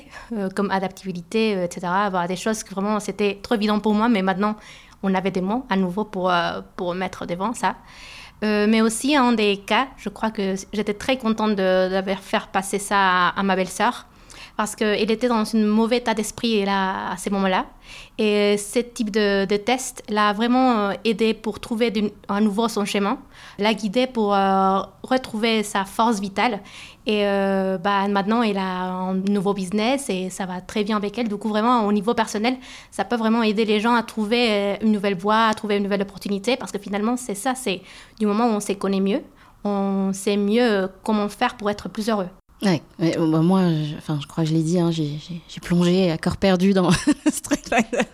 [0.55, 1.87] comme adaptabilité, etc.
[2.27, 4.55] des choses que vraiment, c'était trop évident pour moi, mais maintenant,
[5.05, 7.75] on avait des mots à nouveau pour, euh, pour mettre devant ça.
[8.43, 12.79] Euh, mais aussi, en des cas, je crois que j'étais très contente d'avoir fait passer
[12.79, 14.07] ça à, ma belle-sœur
[14.57, 17.65] parce qu'elle était dans un mauvais état d'esprit là, à ce moment-là.
[18.17, 22.85] Et ce type de, de test l'a vraiment euh, aidé pour trouver à nouveau son
[22.85, 23.19] chemin,
[23.59, 24.31] l'a guidé pour
[25.03, 26.61] retrouver sa force vitale
[27.07, 31.17] et euh, bah, maintenant, elle a un nouveau business et ça va très bien avec
[31.17, 31.27] elle.
[31.27, 32.57] Du coup, vraiment, au niveau personnel,
[32.89, 35.83] ça peut vraiment aider les gens à trouver euh, une nouvelle voie, à trouver une
[35.83, 36.57] nouvelle opportunité.
[36.57, 37.81] Parce que finalement, c'est ça, c'est
[38.19, 39.21] du moment où on se connaît mieux,
[39.63, 42.29] on sait mieux comment faire pour être plus heureux.
[42.63, 46.17] Ouais, bah, moi, je, enfin, je crois que je l'ai dit, hein, j'ai plongé à
[46.17, 46.89] corps perdu dans
[47.31, 48.07] Street Fighter.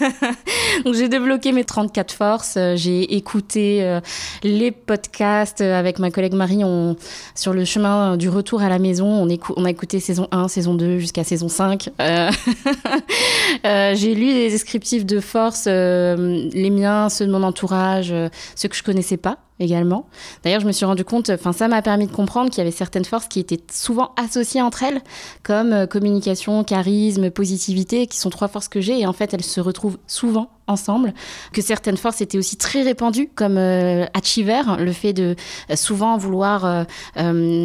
[0.84, 4.00] Donc j'ai débloqué mes 34 forces, euh, j'ai écouté euh,
[4.42, 6.96] les podcasts euh, avec ma collègue Marie on,
[7.34, 9.06] sur le chemin du retour à la maison.
[9.06, 11.90] On, on a écouté saison 1, saison 2 jusqu'à saison 5.
[13.64, 18.14] j'ai lu les descriptifs de force, les miens, ceux de mon entourage,
[18.54, 20.06] ceux que je connaissais pas également.
[20.44, 22.70] D'ailleurs, je me suis rendu compte, enfin, ça m'a permis de comprendre qu'il y avait
[22.70, 25.00] certaines forces qui étaient souvent associées entre elles,
[25.42, 29.44] comme euh, communication, charisme, positivité, qui sont trois forces que j'ai, et en fait, elles
[29.44, 31.14] se retrouvent souvent ensemble.
[31.52, 35.34] Que certaines forces étaient aussi très répandues, comme euh, achiever, le fait de
[35.70, 36.86] euh, souvent vouloir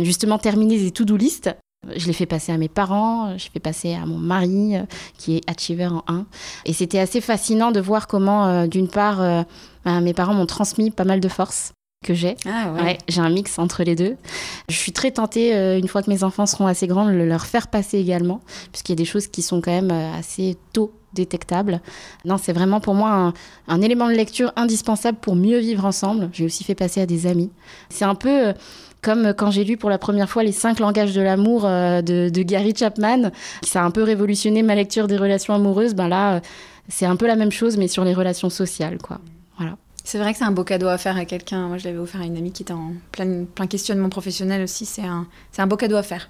[0.04, 1.50] justement terminer des to-do list.
[1.96, 4.76] Je l'ai fait passer à mes parents, je l'ai fait passer à mon mari,
[5.18, 6.26] qui est achiever en 1.
[6.66, 9.46] Et c'était assez fascinant de voir comment, d'une part,
[9.86, 12.36] ben, mes parents m'ont transmis pas mal de forces que j'ai.
[12.46, 13.00] Ah ouais.
[13.08, 14.16] j'ai un mix entre les deux.
[14.70, 17.46] Je suis très tentée, euh, une fois que mes enfants seront assez grands, de leur
[17.48, 20.94] faire passer également, puisqu'il y a des choses qui sont quand même euh, assez tôt
[21.13, 21.82] détectables.
[22.26, 23.34] Non, c'est vraiment pour moi
[23.68, 26.30] un, élément de lecture indispensable pour mieux vivre ensemble.
[26.34, 27.52] J'ai aussi fait passer à des amis.
[27.89, 28.48] C'est un peu...
[28.48, 28.54] Euh,
[29.02, 32.42] comme quand j'ai lu pour la première fois les cinq langages de l'amour de, de,
[32.42, 35.94] Gary Chapman, ça a un peu révolutionné ma lecture des relations amoureuses.
[35.94, 36.39] Ben là,
[36.88, 39.20] c'est un peu la même chose, mais sur les relations sociales, quoi.
[40.04, 41.68] C'est vrai que c'est un beau cadeau à faire à quelqu'un.
[41.68, 44.86] Moi, je l'avais offert à une amie qui était en plein, plein questionnement professionnel aussi.
[44.86, 46.30] C'est un, un beau cadeau à faire.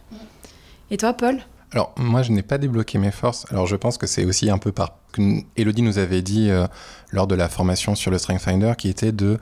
[0.91, 1.39] Et toi, Paul?
[1.71, 3.47] Alors, moi, je n'ai pas débloqué mes forces.
[3.49, 4.99] Alors, je pense que c'est aussi un peu par
[5.57, 6.67] Elodie nous avait dit euh,
[7.13, 9.37] lors de la formation sur le Strength Finder, qui était de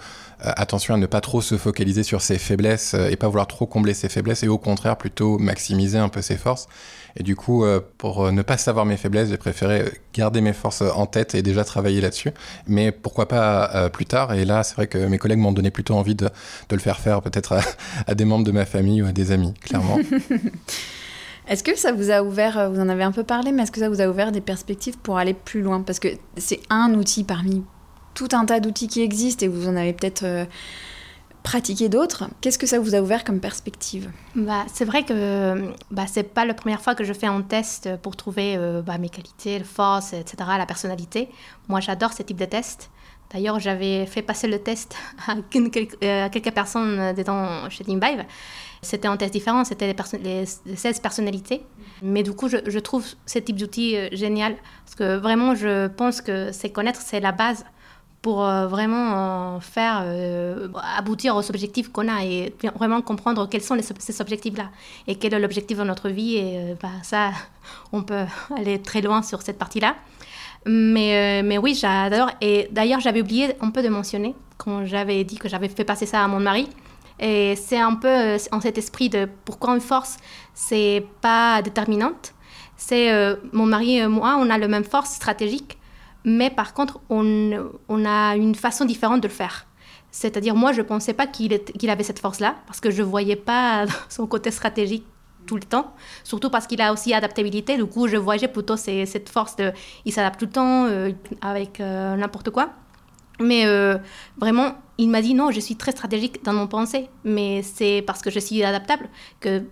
[0.46, 3.48] euh, attention à ne pas trop se focaliser sur ses faiblesses euh, et pas vouloir
[3.48, 6.68] trop combler ses faiblesses, et au contraire plutôt maximiser un peu ses forces.
[7.18, 7.66] Et du coup,
[7.98, 11.66] pour ne pas savoir mes faiblesses, j'ai préféré garder mes forces en tête et déjà
[11.66, 12.32] travailler là-dessus.
[12.68, 15.96] Mais pourquoi pas plus tard Et là, c'est vrai que mes collègues m'ont donné plutôt
[15.96, 16.30] envie de,
[16.70, 17.60] de le faire faire peut-être
[18.08, 20.00] à des membres de ma famille ou à des amis, clairement.
[21.48, 23.72] Est-ce que ça vous a ouvert, euh, vous en avez un peu parlé, mais est-ce
[23.72, 25.82] que ça vous a ouvert des perspectives pour aller plus loin?
[25.82, 27.64] Parce que c'est un outil parmi
[28.14, 30.46] tout un tas d'outils qui existent et vous en avez peut-être euh,
[31.44, 32.26] pratiqué d'autres.
[32.42, 34.12] Qu'est-ce que ça vous a ouvert comme perspective?
[34.36, 37.90] Bah, C'est vrai que bah, c'est pas la première fois que je fais un test
[38.02, 41.30] pour trouver euh, bah, mes qualités, les forces, etc., la personnalité.
[41.68, 42.92] Moi, j'adore ce type de test.
[43.34, 44.96] D'ailleurs, j'avais fait passer le test
[45.28, 48.26] à quelques, personnes dedans chez Teamvive.
[48.84, 51.64] C'était un test différent, c'était les, 16 personnalités.
[52.02, 56.22] Mais du coup, je, trouve ce type d'outil euh, génial parce que vraiment, je pense
[56.22, 57.64] que c'est connaître, c'est la base
[58.24, 60.68] pour euh, vraiment faire euh,
[60.98, 64.70] aboutir aux objectifs qu'on a et vraiment comprendre quels sont ces objectifs-là
[65.08, 66.38] et quel est l'objectif de notre vie.
[66.38, 67.32] Et bah, ça,
[67.92, 68.26] on peut
[68.58, 69.96] aller très loin sur cette partie-là.
[70.66, 72.30] Mais, mais oui, j'adore.
[72.42, 76.06] Et d'ailleurs, j'avais oublié un peu de mentionner quand j'avais dit que j'avais fait passer
[76.08, 76.68] ça à mon mari.
[77.22, 80.18] Et c'est un peu euh, en cet esprit de pourquoi une force,
[80.56, 82.34] c'est pas déterminante.
[82.78, 85.78] C'est euh, mon mari et moi, on a la même force stratégique,
[86.26, 89.68] mais par contre, on, a une façon différente de le faire.
[90.10, 91.54] C'est-à-dire, moi, je ne pensais pas qu'il
[91.90, 95.06] avait cette force-là, parce que je ne voyais pas son côté stratégique
[95.46, 97.78] tout le temps, surtout parce qu'il a aussi adaptabilité.
[97.78, 99.72] Du coup, je voyais plutôt cette force de.
[100.06, 102.70] Il s'adapte tout le temps euh, avec n'importe quoi.
[103.40, 103.66] Mais
[104.38, 108.22] vraiment, il m'a dit non, je suis très stratégique dans mon pensée, mais c'est parce
[108.22, 109.10] que je suis adaptable
[109.40, 109.64] que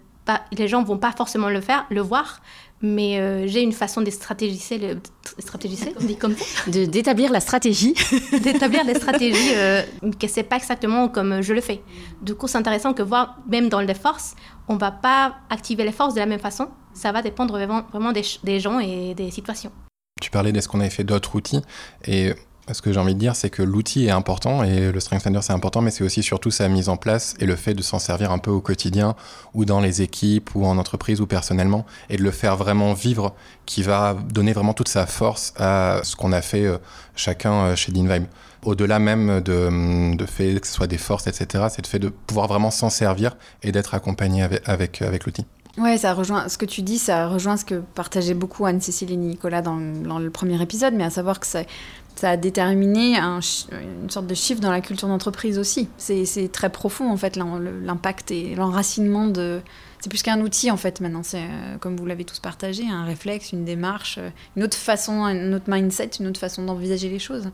[0.52, 2.42] les gens vont pas forcément le faire, le voir,
[2.82, 5.00] mais euh, j'ai une façon de stratégiser, le,
[5.38, 7.94] stratégiser on dit comme ça de, D'établir la stratégie.
[8.44, 9.84] d'établir les stratégies, euh,
[10.20, 11.82] que c'est pas exactement comme je le fais.
[12.22, 14.36] Du coup, c'est intéressant que voir, même dans les forces,
[14.68, 16.70] on va pas activer les forces de la même façon.
[16.94, 19.72] Ça va dépendre vraiment, vraiment des, des gens et des situations.
[20.22, 21.62] Tu parlais de ce qu'on avait fait d'autres outils,
[22.06, 22.34] et
[22.74, 25.40] ce que j'ai envie de dire, c'est que l'outil est important et le Strength Finder
[25.42, 28.00] c'est important, mais c'est aussi surtout sa mise en place et le fait de s'en
[28.00, 29.16] servir un peu au quotidien
[29.54, 33.34] ou dans les équipes ou en entreprise ou personnellement et de le faire vraiment vivre
[33.66, 36.78] qui va donner vraiment toute sa force à ce qu'on a fait euh,
[37.16, 38.26] chacun euh, chez DinVibe.
[38.64, 42.10] Au-delà même de, de, fait que ce soit des forces, etc., c'est le fait de
[42.10, 45.46] pouvoir vraiment s'en servir et d'être accompagné avec, avec, avec l'outil.
[45.78, 49.16] Ouais, ça rejoint ce que tu dis, ça rejoint ce que partageaient beaucoup Anne-Cécile et
[49.16, 51.62] Nicolas dans, dans, le premier épisode, mais à savoir que ça,
[52.20, 55.88] ça a déterminé une sorte de chiffre dans la culture d'entreprise aussi.
[55.98, 59.62] C'est très profond en fait l'impact et l'enracinement de.
[60.02, 61.24] C'est plus qu'un outil en fait maintenant.
[61.24, 65.24] C'est euh, comme vous l'avez tous partagé, un réflexe, une démarche, euh, une autre façon,
[65.24, 67.52] un autre mindset, une autre façon d'envisager les choses.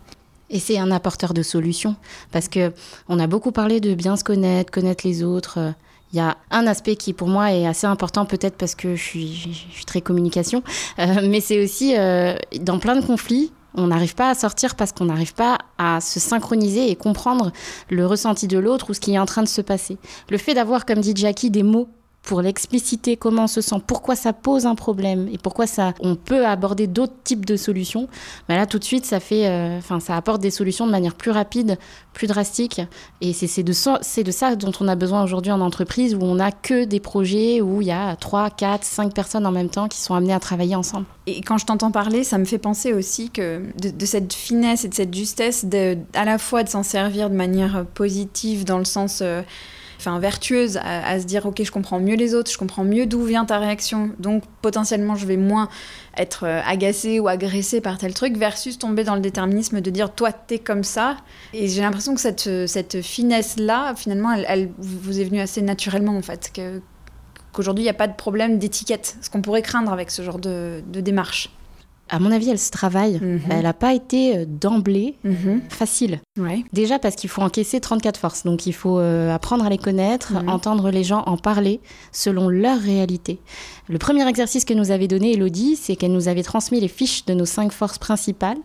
[0.49, 1.95] Et c'est un apporteur de solutions
[2.31, 2.71] parce que
[3.07, 5.73] on a beaucoup parlé de bien se connaître, connaître les autres.
[6.11, 9.03] Il y a un aspect qui pour moi est assez important peut-être parce que je
[9.03, 10.63] suis, très communication,
[10.97, 11.93] euh, mais c'est aussi
[12.61, 16.19] dans plein de conflits, on n'arrive pas à sortir parce qu'on n'arrive pas à se
[16.19, 17.51] synchroniser et comprendre
[17.89, 19.97] le ressenti de l'autre ou ce qui est en train de se passer.
[20.29, 21.89] Le fait d'avoir, comme dit Jackie, des mots
[22.25, 26.15] pour l'expliciter, comment on se sent, pourquoi ça pose un problème et pourquoi ça, on
[26.15, 28.07] peut aborder d'autres types de solutions,
[28.49, 31.13] ben là tout de suite ça fait, euh, enfin ça apporte des solutions de manière
[31.13, 31.77] plus rapide,
[32.13, 32.81] plus drastique.
[33.21, 36.85] Et c'est de, ça, dont on a besoin aujourd'hui en entreprise où on n'a que
[36.85, 40.15] des projets où il y a 3, 4, 5 personnes en même temps qui sont
[40.15, 41.05] amenées à travailler ensemble.
[41.27, 44.87] Et quand je t'entends parler, ça me fait penser aussi que de, cette finesse et
[44.87, 45.65] de cette justesse,
[46.13, 49.19] à la fois de s'en servir de manière positive dans le sens...
[49.21, 49.43] Euh,
[49.97, 53.23] enfin vertueuse à, se dire ok je comprends mieux les autres, je comprends mieux d'où
[53.23, 55.69] vient ta réaction, donc potentiellement je vais moins
[56.17, 60.13] être euh, agacée ou agressée par tel truc versus tomber dans le déterminisme de dire
[60.13, 61.17] toi t'es comme ça.
[61.53, 66.17] Et j'ai l'impression que cette, cette finesse là finalement elle, vous est venue assez naturellement
[66.17, 70.11] en fait qu'aujourd'hui il n'y a pas de problème d'étiquette, ce qu'on pourrait craindre avec
[70.11, 71.49] ce genre de démarche
[72.09, 73.19] à mon avis, elle se travaille.
[73.19, 73.41] Mhm.
[73.49, 75.61] Elle n'a pas été euh, d'emblée mhm.
[75.69, 76.19] facile.
[76.71, 78.43] Déjà parce qu'il faut encaisser 34 forces.
[78.43, 80.49] Donc il faut euh, apprendre à les connaître, mhm.
[80.49, 81.79] entendre les gens en parler
[82.11, 83.39] selon leur réalité.
[83.87, 87.25] Le premier exercice que nous avait donné Elodie, c'est qu'elle nous avait transmis les fiches
[87.25, 88.57] de nos cinq forces principales.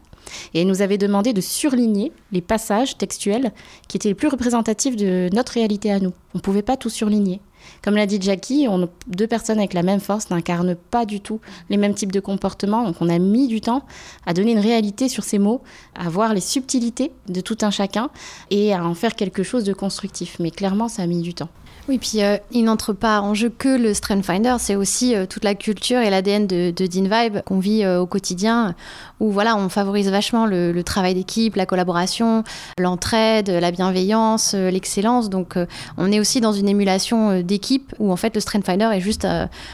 [0.54, 3.52] Et elle nous avait demandé de surligner les passages textuels
[3.88, 6.12] qui étaient les plus représentatifs de notre réalité à nous.
[6.34, 7.40] On ne pouvait pas tout surligner.
[7.82, 8.66] Comme l'a dit Jackie,
[9.06, 12.84] deux personnes avec la même force n'incarnent pas du tout les mêmes types de comportements.
[12.84, 13.84] Donc on a mis du temps
[14.26, 15.62] à donner une réalité sur ces mots,
[15.94, 18.10] à voir les subtilités de tout un chacun
[18.50, 20.36] et à en faire quelque chose de constructif.
[20.40, 21.48] Mais clairement, ça a mis du temps.
[21.90, 25.26] Oui, puis euh, il n'entre pas en jeu que le Strength Finder, c'est aussi euh,
[25.26, 28.76] toute la culture et l'ADN de, de Dean Vibe qu'on vit euh, au quotidien,
[29.18, 32.44] où voilà, on favorise vachement le, travail d'équipe, la collaboration,
[32.78, 35.30] l'entraide, la bienveillance, l'excellence.
[35.30, 35.58] Donc
[35.96, 39.26] on est aussi dans une émulation d'équipe où en fait le Strength Finder est juste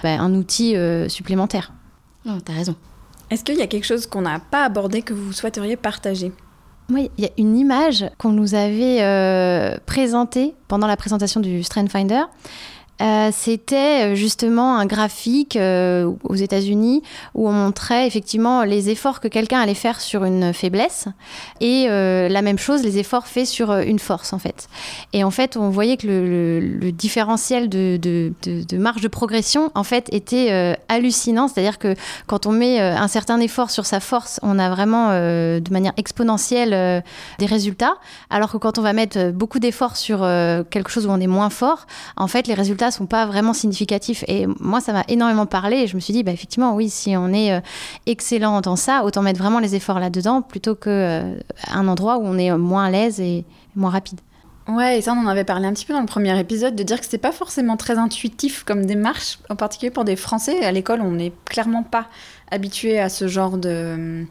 [0.03, 0.75] bah, un outil
[1.09, 1.75] supplémentaire.
[2.25, 2.77] Non, t'as raison.
[3.31, 6.33] Est-ce qu'il y a quelque chose qu'on n'a pas abordé que vous souhaiteriez partager?
[6.89, 11.63] Oui, il y a une image qu'on nous avait euh, présentée pendant la présentation du
[11.63, 12.23] Strand Finder.
[13.03, 17.03] Euh, c'était euh, justement un graphique euh, aux États-Unis
[17.35, 21.07] où on montrait effectivement les efforts que quelqu'un allait faire sur une faiblesse
[21.61, 24.69] et la même chose, les efforts faits sur une force en fait.
[25.13, 29.85] Et en fait, on voyait que le, différentiel de, de, de, marge de progression en
[29.85, 31.49] fait était hallucinant.
[31.49, 31.95] C'est-à-dire que
[32.27, 37.03] quand on met un certain effort sur sa force, on a vraiment de manière exponentielle
[37.39, 37.97] des résultats,
[38.31, 40.21] alors que quand on va mettre beaucoup d'efforts sur
[40.71, 44.25] quelque chose où on est moins fort, en fait, les résultats sont pas vraiment significatifs.
[44.29, 45.79] Et moi, ça m'a énormément parlé.
[45.79, 47.61] Et je me suis dit, bah, effectivement, oui, si on est euh,
[48.07, 52.23] excellent dans ça, autant mettre vraiment les efforts là-dedans plutôt qu'un euh, un endroit où
[52.25, 53.45] on est moins à l'aise et
[53.75, 54.21] moins rapide.
[54.69, 56.83] Ouais, et ça, on en avait parlé un petit peu dans le premier épisode, de
[56.83, 60.65] dire que c'était pas forcément très intuitif comme démarche, en particulier pour des Français.
[60.65, 62.09] À l'école, on n'est clairement pas
[62.51, 64.27] habitué à ce genre de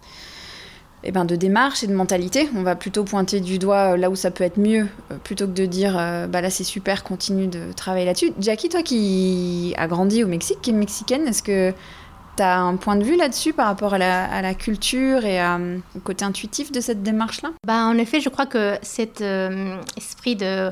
[1.05, 2.49] eh ben, de démarche et de mentalité.
[2.55, 5.45] On va plutôt pointer du doigt euh, là où ça peut être mieux, euh, plutôt
[5.45, 8.33] que de dire euh, bah là c'est super, continue de travailler là-dessus.
[8.39, 11.73] Jackie, toi qui as grandi au Mexique, qui est mexicaine, est-ce que
[12.37, 15.39] Tu as un point de vue là-dessus par rapport à la, culture et
[15.95, 17.51] au côté intuitif de cette démarche-là?
[17.65, 19.23] Bah, En effet, je crois que cet
[19.97, 20.71] esprit de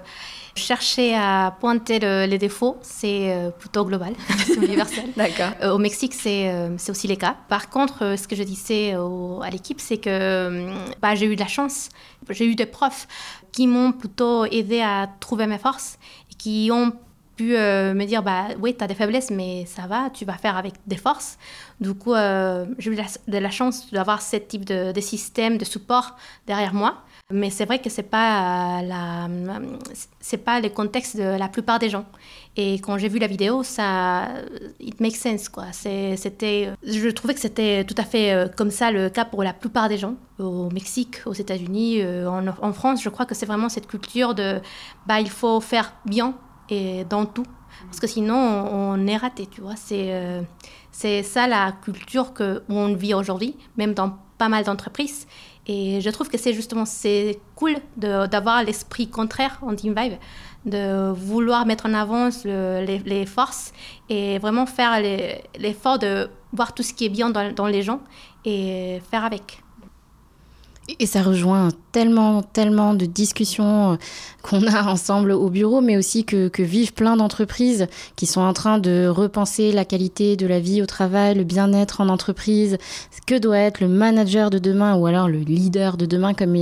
[0.56, 1.97] Chercher à pointer
[2.28, 4.13] les défauts, c'est euh, plutôt global,
[4.45, 5.06] c'est universel.
[5.17, 5.49] D'accord.
[5.63, 7.36] Euh, au Mexique, euh, c'est aussi les cas.
[7.49, 10.67] Par contre, ce que je disais à l'équipe, c'est que
[11.02, 11.89] bah, j'ai eu de la chance.
[12.30, 13.08] J'ai eu des profs
[13.52, 15.97] qui m'ont plutôt aidé à trouver mes forces
[16.32, 16.93] et qui ont
[17.36, 20.58] pu me dire bah oui tu as des faiblesses mais ça va tu vas faire
[20.58, 21.38] avec des forces
[21.80, 22.96] du coup j'ai eu
[23.28, 26.15] de la, chance d'avoir ce type de, de, système de support
[26.48, 29.28] derrière moi mais c'est vrai que c'est pas la,
[30.19, 32.06] c'est pas le contexte de la plupart des gens.
[32.56, 34.28] Et quand j'ai vu la vidéo, ça,
[34.80, 35.65] it makes sense quoi.
[35.72, 39.54] C'était, je trouvais que c'était tout à fait euh, comme ça le cas pour la
[39.54, 43.02] plupart des gens au Mexique, aux États-Unis, euh, en, en, France.
[43.02, 44.60] Je crois que c'est vraiment cette culture de,
[45.08, 46.36] bah il faut faire bien
[46.69, 47.45] et dans tout,
[47.86, 49.76] parce que sinon on, est raté, tu vois.
[49.76, 50.41] C'est euh,
[50.91, 55.28] c'est ça la culture que on vit aujourd'hui, même dans pas mal d'entreprises.
[55.65, 56.84] Et je trouve que c'est justement
[57.56, 60.15] cool d'avoir l'esprit contraire en Team Vibe,
[60.65, 63.71] de vouloir mettre en avant les, les, forces
[64.10, 65.02] et vraiment faire
[65.58, 68.02] l'effort de voir tout ce qui est bien dans, dans les gens
[68.43, 69.62] et faire avec.
[71.00, 73.96] Et ça rejoint tellement, tellement de discussions euh,
[74.41, 78.80] qu'on a ensemble au bureau, mais aussi que, vivent plein d'entreprises qui sont en train
[78.80, 82.78] de repenser la qualité de la vie au travail, le bien-être en entreprise,
[83.26, 86.54] que doit être le manager de demain ou alors le leader de demain, comme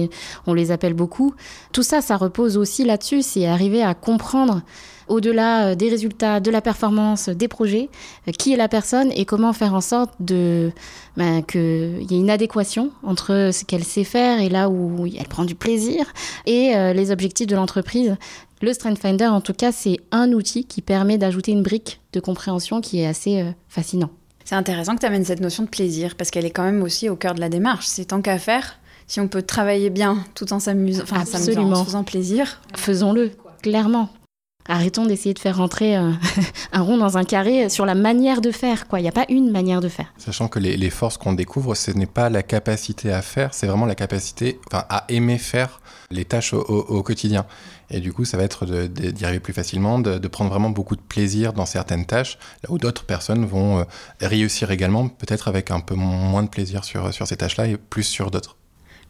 [0.46, 1.34] on les appelle beaucoup.
[1.74, 4.62] Tout ça, ça repose aussi là-dessus, c'est arriver à comprendre
[5.12, 7.90] au-delà euh, des résultats, de la performance, des projets,
[8.28, 10.72] euh, qui est la personne et comment faire en sorte de
[11.18, 15.28] ben, qu'il y ait une adéquation entre ce qu'elle sait faire et là où elle
[15.28, 16.06] prend du plaisir
[16.46, 18.16] et euh, les objectifs de l'entreprise.
[18.62, 22.20] Le Strength Finder, en tout cas, c'est un outil qui permet d'ajouter une brique de
[22.20, 24.12] compréhension qui est assez fascinant.
[24.46, 27.10] C'est intéressant que tu amènes cette notion de plaisir parce qu'elle est quand même aussi
[27.10, 27.88] au cœur de la démarche.
[27.88, 31.84] C'est tant qu'à faire, si on peut travailler bien tout en s'amusant, enfin, en se
[31.84, 32.62] faisant plaisir.
[32.76, 33.32] Faisons-le,
[33.64, 34.10] clairement.
[34.68, 36.12] Arrêtons d'essayer de faire rentrer euh,
[36.72, 38.86] un, rond dans un carré sur la manière de faire.
[38.94, 40.14] Il n'y a pas une manière de faire.
[40.18, 43.86] Sachant que les, forces qu'on découvre, ce n'est pas la capacité à faire, c'est vraiment
[43.86, 47.46] la capacité à aimer faire les tâches au, quotidien.
[47.90, 51.02] Et du coup, ça va être d'y arriver plus facilement, de, prendre vraiment beaucoup de
[51.02, 53.84] plaisir dans certaines tâches, là où d'autres personnes vont euh,
[54.22, 58.04] réussir également, peut-être avec un peu moins de plaisir sur, sur ces tâches-là et plus
[58.04, 58.58] sur d'autres.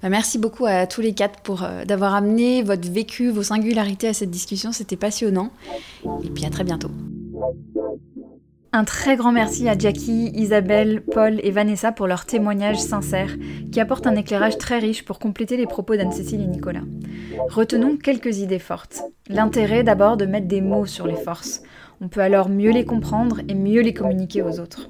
[0.01, 4.07] Bah, merci beaucoup à tous les quatre pour euh, d'avoir amené votre vécu, vos singularités
[4.07, 4.71] à cette discussion.
[4.71, 5.51] C'était passionnant.
[6.23, 6.89] Et puis à très bientôt.
[8.73, 13.35] Un très grand merci à Jackie, Isabelle, Paul et Vanessa pour leurs témoignages sincères
[13.69, 16.83] qui apportent un éclairage très riche pour compléter les propos d'Anne-Cécile et Nicolas.
[17.49, 19.03] Retenons quelques idées fortes.
[19.27, 21.61] L'intérêt d'abord de mettre des mots sur les forces.
[21.99, 24.89] On peut alors mieux les comprendre et mieux les communiquer aux autres.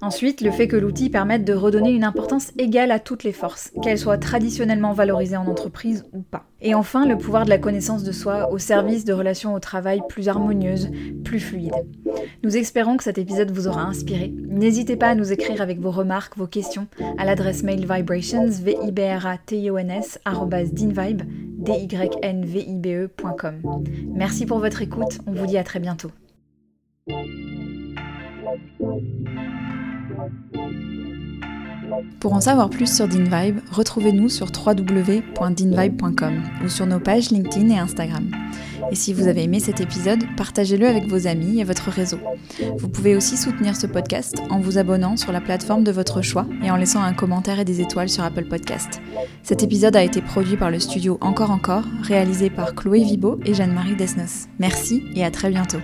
[0.00, 3.72] Ensuite, le fait que l'outil permette de redonner une importance égale à toutes les forces,
[3.82, 6.44] qu'elles soient traditionnellement valorisées en entreprise ou pas.
[6.60, 10.00] Et enfin, le pouvoir de la connaissance de soi au service de relations au travail
[10.08, 10.90] plus harmonieuses,
[11.24, 11.74] plus fluides.
[12.44, 14.32] Nous espérons que cet épisode vous aura inspiré.
[14.48, 18.76] N'hésitez pas à nous écrire avec vos remarques, vos questions à l'adresse mail vibrations, v
[18.82, 20.18] i b r a t o n s
[20.72, 21.22] dinvibe,
[21.58, 23.84] d y n v i b e.com.
[24.12, 26.10] Merci pour votre écoute, on vous dit à très bientôt.
[32.20, 37.78] Pour en savoir plus sur DinVibe, retrouvez-nous sur www.dinvibe.com ou sur nos pages LinkedIn et
[37.78, 38.30] Instagram.
[38.90, 42.18] Et si vous avez aimé cet épisode, partagez-le avec vos amis et votre réseau.
[42.78, 46.46] Vous pouvez aussi soutenir ce podcast en vous abonnant sur la plateforme de votre choix
[46.62, 49.00] et en laissant un commentaire et des étoiles sur Apple Podcast.
[49.42, 53.54] Cet épisode a été produit par le studio Encore Encore, réalisé par Chloé Vibo et
[53.54, 54.48] Jeanne-Marie Desnos.
[54.58, 55.78] Merci et à très bientôt.